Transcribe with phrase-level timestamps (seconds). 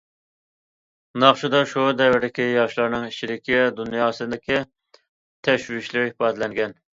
[1.23, 4.59] ناخشىدا، شۇ دەۋردىكى ياشلارنىڭ ئىچكى دۇنياسىدىكى
[5.49, 6.77] تەشۋىشلىرى ئىپادىلەنگەن.